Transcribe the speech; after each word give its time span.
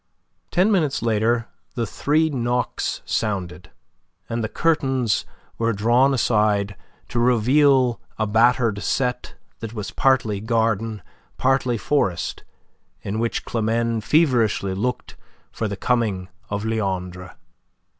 Ten 0.49 0.71
minutes 0.71 1.03
later 1.03 1.47
the 1.75 1.85
three 1.85 2.31
knocks 2.31 3.03
sounded, 3.05 3.69
and 4.27 4.43
the 4.43 4.49
curtains 4.49 5.25
were 5.59 5.73
drawn 5.73 6.11
aside 6.11 6.75
to 7.09 7.19
reveal 7.19 8.01
a 8.17 8.25
battered 8.25 8.81
set 8.81 9.35
that 9.59 9.73
was 9.75 9.91
partly 9.91 10.39
garden, 10.39 11.03
partly 11.37 11.77
forest, 11.77 12.43
in 13.03 13.19
which 13.19 13.45
Climene 13.45 14.01
feverishly 14.01 14.73
looked 14.73 15.17
for 15.51 15.67
the 15.67 15.77
coming 15.77 16.29
of 16.49 16.65
Leandre. 16.65 17.35